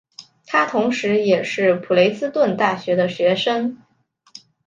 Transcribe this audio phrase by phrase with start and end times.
[0.47, 3.77] 他同时也是普雷斯顿大学的学生。